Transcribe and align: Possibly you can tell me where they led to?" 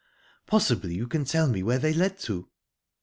Possibly 0.47 0.95
you 0.95 1.07
can 1.07 1.25
tell 1.25 1.47
me 1.47 1.61
where 1.61 1.77
they 1.77 1.93
led 1.93 2.17
to?" 2.21 2.49